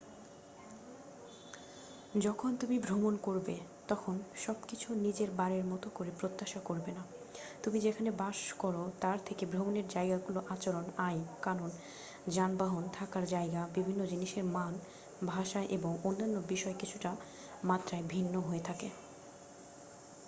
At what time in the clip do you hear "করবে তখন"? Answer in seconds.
3.17-4.15